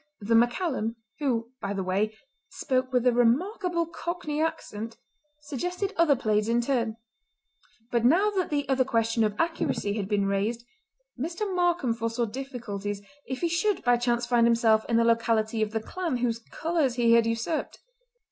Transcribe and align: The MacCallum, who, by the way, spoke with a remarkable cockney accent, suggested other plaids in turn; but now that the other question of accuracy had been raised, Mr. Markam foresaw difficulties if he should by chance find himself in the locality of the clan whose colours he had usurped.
The 0.19 0.33
MacCallum, 0.33 0.95
who, 1.19 1.51
by 1.61 1.73
the 1.73 1.83
way, 1.83 2.17
spoke 2.49 2.91
with 2.91 3.05
a 3.05 3.13
remarkable 3.13 3.85
cockney 3.85 4.41
accent, 4.41 4.97
suggested 5.41 5.93
other 5.95 6.15
plaids 6.15 6.49
in 6.49 6.59
turn; 6.59 6.97
but 7.91 8.03
now 8.03 8.31
that 8.31 8.49
the 8.49 8.67
other 8.67 8.83
question 8.83 9.23
of 9.23 9.35
accuracy 9.39 9.93
had 9.97 10.07
been 10.09 10.25
raised, 10.25 10.65
Mr. 11.19 11.41
Markam 11.55 11.93
foresaw 11.93 12.25
difficulties 12.25 13.03
if 13.27 13.41
he 13.41 13.47
should 13.47 13.83
by 13.83 13.95
chance 13.95 14.25
find 14.25 14.47
himself 14.47 14.83
in 14.89 14.97
the 14.97 15.03
locality 15.03 15.61
of 15.61 15.69
the 15.69 15.79
clan 15.79 16.17
whose 16.17 16.39
colours 16.39 16.95
he 16.95 17.13
had 17.13 17.27
usurped. 17.27 17.79